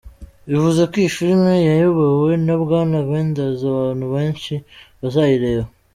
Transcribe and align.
Bivuze 0.49 0.81
ko 0.89 0.93
iyi 1.01 1.11
filime 1.17 1.53
yayobowe 1.69 2.31
na 2.45 2.55
Bwana 2.61 2.97
Wenders 3.09 3.59
abantu 3.71 4.05
benshi 4.13 4.53
bazayireba. 5.01 5.63